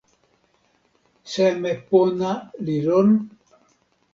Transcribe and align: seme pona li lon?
seme 1.31 1.71
pona 1.89 2.31
li 2.65 2.75
lon? 2.87 3.09